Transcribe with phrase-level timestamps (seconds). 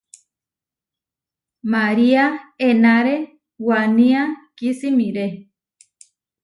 [1.73, 2.25] María
[2.71, 3.17] enáre
[3.67, 4.23] wanía
[4.57, 5.27] kisimiré.